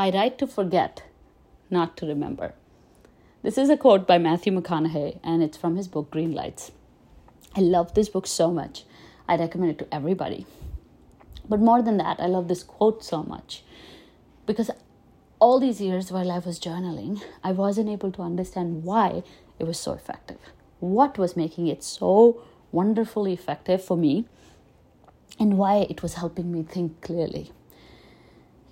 [0.00, 1.02] I write to forget,
[1.68, 2.54] not to remember.
[3.42, 6.72] This is a quote by Matthew McConaughey, and it's from his book Green Lights.
[7.54, 8.84] I love this book so much.
[9.28, 10.46] I recommend it to everybody.
[11.46, 13.62] But more than that, I love this quote so much
[14.46, 14.70] because
[15.38, 19.22] all these years while I was journaling, I wasn't able to understand why
[19.58, 20.38] it was so effective.
[20.78, 22.42] What was making it so
[22.72, 24.24] wonderfully effective for me
[25.38, 27.52] and why it was helping me think clearly.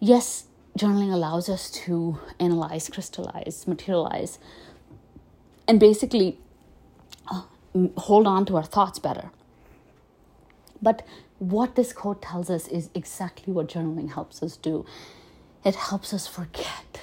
[0.00, 0.46] Yes,
[0.78, 4.38] journaling allows us to analyze, crystallize, materialize,
[5.66, 6.38] and basically
[7.30, 7.42] uh,
[7.96, 9.30] hold on to our thoughts better.
[10.80, 11.06] But
[11.38, 14.86] what this quote tells us is exactly what journaling helps us do
[15.64, 17.00] it helps us forget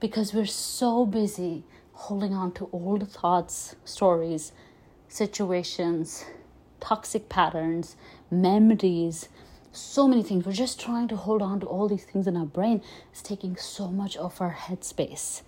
[0.00, 4.52] because we're so busy holding on to old thoughts, stories,
[5.08, 6.24] situations,
[6.80, 7.96] toxic patterns,
[8.30, 9.28] memories,
[9.76, 10.44] so many things.
[10.44, 12.82] We're just trying to hold on to all these things in our brain.
[13.12, 15.42] It's taking so much of our head space.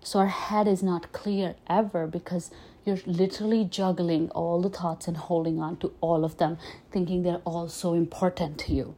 [0.00, 2.50] So our head is not clear ever because
[2.84, 6.58] you're literally juggling all the thoughts and holding on to all of them,
[6.90, 8.94] thinking they're all so important to you.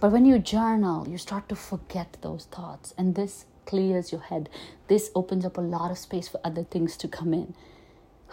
[0.00, 4.48] But when you journal, you start to forget those thoughts, and this clears your head.
[4.86, 7.54] This opens up a lot of space for other things to come in.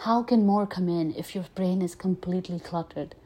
[0.00, 3.16] How can more come in if your brain is completely cluttered?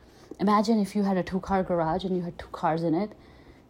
[0.41, 3.13] Imagine if you had a two car garage and you had two cars in it,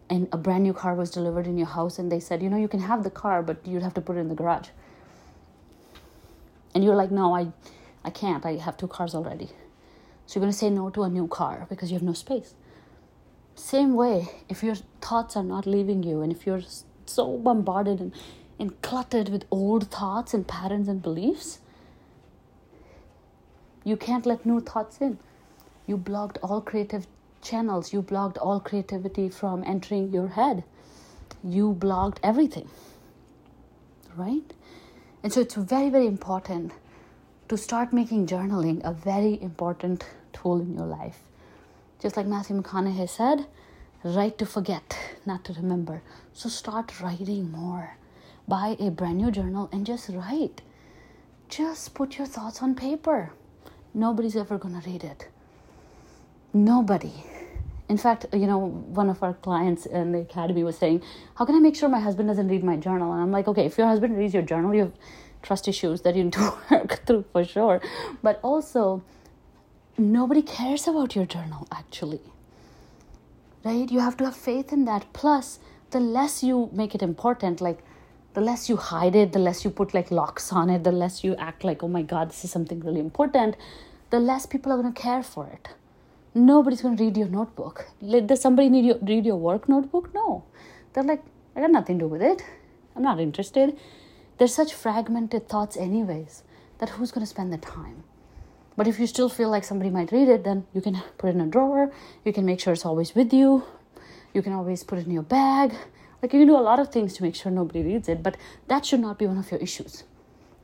[0.09, 2.57] and a brand new car was delivered in your house, and they said, you know,
[2.57, 4.69] you can have the car, but you'd have to put it in the garage.
[6.73, 7.47] And you're like, no, I,
[8.05, 8.45] I can't.
[8.45, 9.49] I have two cars already.
[10.25, 12.53] So you're going to say no to a new car because you have no space.
[13.55, 16.61] Same way, if your thoughts are not leaving you, and if you're
[17.05, 18.13] so bombarded and,
[18.57, 21.59] and cluttered with old thoughts and patterns and beliefs,
[23.83, 25.19] you can't let new thoughts in.
[25.87, 27.07] You blocked all creative
[27.41, 30.63] channels, you blocked all creativity from entering your head.
[31.43, 32.69] You blocked everything.
[34.15, 34.53] Right?
[35.23, 36.71] And so it's very, very important
[37.47, 41.19] to start making journaling a very important tool in your life.
[41.99, 43.45] Just like Matthew McConaughey said,
[44.03, 46.01] write to forget, not to remember.
[46.33, 47.97] So start writing more.
[48.47, 50.61] Buy a brand new journal and just write.
[51.49, 53.33] Just put your thoughts on paper.
[53.93, 55.27] Nobody's ever going to read it.
[56.53, 57.13] Nobody.
[57.89, 61.03] In fact, you know, one of our clients in the academy was saying,
[61.35, 63.11] How can I make sure my husband doesn't read my journal?
[63.11, 64.93] And I'm like, Okay, if your husband reads your journal, you have
[65.41, 67.81] trust issues that you need to work through for sure.
[68.21, 69.03] But also,
[69.97, 72.21] nobody cares about your journal actually
[73.63, 75.59] right you have to have faith in that plus
[75.91, 77.79] the less you make it important like
[78.33, 81.23] the less you hide it the less you put like locks on it the less
[81.23, 83.55] you act like oh my god this is something really important
[84.09, 85.69] the less people are going to care for it
[86.33, 87.87] nobody's going to read your notebook
[88.25, 90.43] does somebody need you read your work notebook no
[90.93, 91.23] they're like
[91.55, 92.43] i got nothing to do with it
[92.95, 93.77] i'm not interested
[94.37, 96.43] there's such fragmented thoughts anyways
[96.79, 98.03] that who's going to spend the time
[98.77, 101.35] but if you still feel like somebody might read it, then you can put it
[101.35, 101.91] in a drawer.
[102.23, 103.63] You can make sure it's always with you.
[104.33, 105.73] You can always put it in your bag.
[106.21, 108.37] Like you can do a lot of things to make sure nobody reads it, but
[108.67, 110.03] that should not be one of your issues.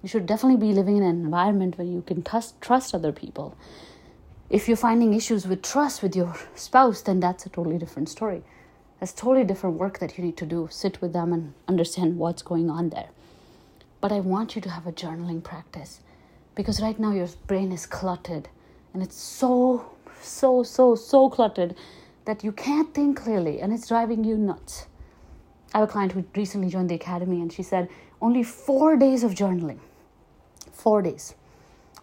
[0.01, 3.57] You should definitely be living in an environment where you can trust, trust other people.
[4.49, 8.43] If you're finding issues with trust with your spouse, then that's a totally different story.
[8.99, 10.69] That's totally different work that you need to do.
[10.71, 13.09] Sit with them and understand what's going on there.
[13.99, 15.99] But I want you to have a journaling practice
[16.57, 18.49] because right now your brain is cluttered
[18.93, 19.85] and it's so
[20.21, 21.75] so so so cluttered
[22.25, 24.87] that you can't think clearly and it's driving you nuts
[25.73, 27.87] i have a client who recently joined the academy and she said
[28.21, 29.77] only four days of journaling
[30.71, 31.35] four days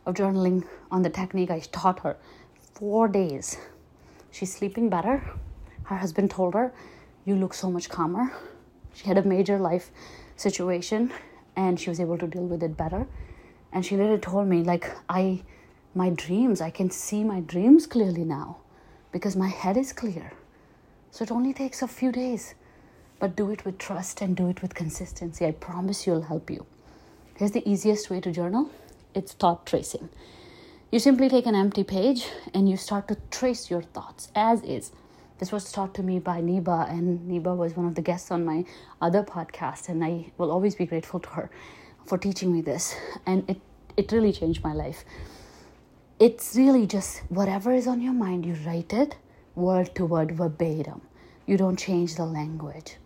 [0.07, 2.17] of journaling on the technique i taught her
[2.75, 3.57] four days.
[4.33, 5.23] She's sleeping better.
[5.85, 6.73] Her husband told her
[7.25, 8.33] you look so much calmer.
[8.95, 9.91] She had a major life
[10.37, 11.13] situation
[11.57, 13.07] and she was able to deal with it better.
[13.73, 15.43] And she later told me like i
[15.97, 18.57] my dreams i can see my dreams clearly now
[19.13, 20.33] because my head is clear.
[21.13, 22.55] So it only takes a few days.
[23.21, 25.47] But do it with trust and do it with consistency.
[25.47, 26.67] I promise you'll help you.
[27.37, 28.71] Here's the easiest way to journal.
[29.15, 30.09] It's thought tracing
[30.95, 34.93] you simply take an empty page and you start to trace your thoughts as is.
[35.41, 38.45] This was taught to me by Niba, and Niba was one of the guests on
[38.45, 38.65] my
[39.03, 41.51] other podcast, and I will always be grateful to her
[42.07, 42.95] for teaching me this.
[43.27, 43.61] And it
[43.97, 45.05] it really changed my life.
[46.21, 49.17] It's really just whatever is on your mind you write it
[49.57, 51.01] word to word verbatim.
[51.45, 52.99] You don't change the language.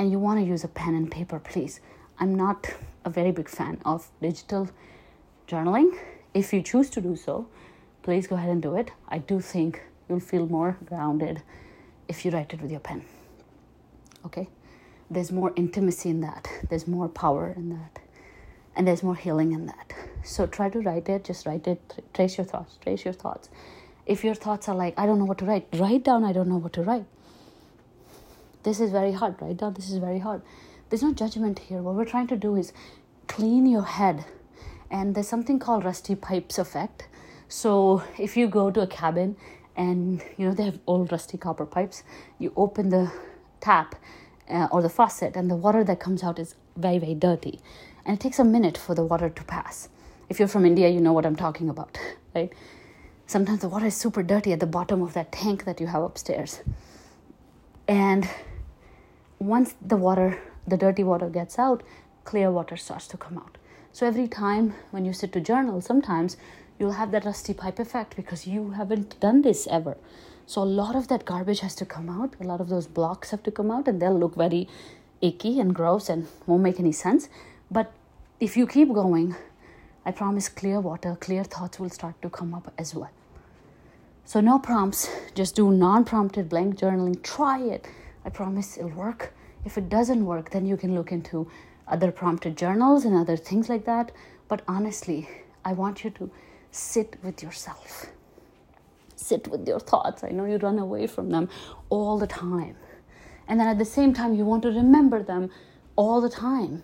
[0.00, 1.78] And you want to use a pen and paper please.
[2.18, 2.74] I'm not
[3.04, 4.68] a very big fan of digital
[5.46, 5.96] journaling
[6.34, 7.46] if you choose to do so
[8.02, 11.42] please go ahead and do it i do think you'll feel more grounded
[12.08, 13.04] if you write it with your pen
[14.24, 14.48] okay
[15.10, 17.98] there's more intimacy in that, there's more power in that,
[18.76, 19.92] and there's more healing in that.
[20.22, 23.48] So try to write it, just write it, trace your thoughts, trace your thoughts.
[24.06, 26.48] If your thoughts are like, I don't know what to write, write down, I don't
[26.48, 27.06] know what to write.
[28.62, 30.42] This is very hard, write down, this is very hard.
[30.88, 31.82] There's no judgment here.
[31.82, 32.72] What we're trying to do is
[33.26, 34.24] clean your head.
[34.90, 37.06] And there's something called rusty pipes effect.
[37.48, 39.36] So if you go to a cabin
[39.76, 42.02] and you know they have old rusty copper pipes,
[42.38, 43.12] you open the
[43.60, 43.94] tap
[44.48, 47.60] uh, or the faucet, and the water that comes out is very, very dirty.
[48.04, 49.88] And it takes a minute for the water to pass.
[50.28, 51.98] If you're from India, you know what I'm talking about,
[52.34, 52.52] right?
[53.26, 56.02] Sometimes the water is super dirty at the bottom of that tank that you have
[56.02, 56.60] upstairs.
[57.86, 58.28] And
[59.38, 61.82] once the water, the dirty water gets out,
[62.24, 63.56] clear water starts to come out.
[63.92, 66.36] So every time when you sit to journal, sometimes
[66.78, 69.96] you'll have that rusty pipe effect because you haven't done this ever.
[70.46, 72.34] So a lot of that garbage has to come out.
[72.40, 74.68] A lot of those blocks have to come out, and they'll look very
[75.20, 77.28] icky and gross and won't make any sense.
[77.70, 77.92] But
[78.40, 79.36] if you keep going,
[80.04, 83.10] I promise clear water, clear thoughts will start to come up as well.
[84.24, 87.22] So, no prompts, just do non prompted blank journaling.
[87.22, 87.86] Try it.
[88.24, 89.32] I promise it'll work.
[89.64, 91.50] If it doesn't work, then you can look into
[91.90, 94.12] other prompted journals and other things like that.
[94.48, 95.28] But honestly,
[95.64, 96.30] I want you to
[96.70, 98.06] sit with yourself
[99.20, 100.24] sit with your thoughts.
[100.24, 101.48] I know you run away from them
[101.88, 102.76] all the time.
[103.46, 105.50] And then at the same time, you want to remember them
[105.96, 106.82] all the time.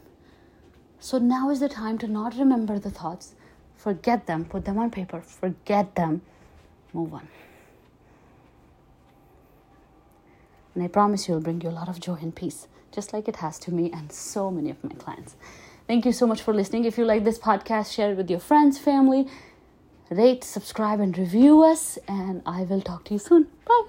[1.00, 3.35] So now is the time to not remember the thoughts,
[3.76, 6.23] forget them, put them on paper, forget them,
[6.93, 7.29] move on.
[10.76, 13.28] And I promise you, it'll bring you a lot of joy and peace, just like
[13.28, 15.34] it has to me and so many of my clients.
[15.87, 16.84] Thank you so much for listening.
[16.84, 19.26] If you like this podcast, share it with your friends, family,
[20.11, 21.99] rate, subscribe, and review us.
[22.06, 23.49] And I will talk to you soon.
[23.67, 23.87] Bye.